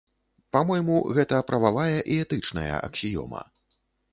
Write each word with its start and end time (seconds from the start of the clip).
Па-мойму, 0.55 0.95
гэта 1.17 1.41
прававая 1.51 1.99
і 2.15 2.17
этычная 2.25 2.73
аксіёма. 2.87 3.41